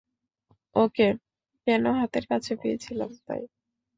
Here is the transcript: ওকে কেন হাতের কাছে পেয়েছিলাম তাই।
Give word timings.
ওকে 0.75 1.07
কেন 1.67 1.83
হাতের 1.99 2.25
কাছে 2.27 2.51
পেয়েছিলাম 2.61 3.11
তাই। 3.27 3.41